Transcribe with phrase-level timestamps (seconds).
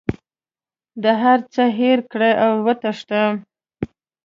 [1.03, 3.21] د هر څه هېر کړه او وتښته.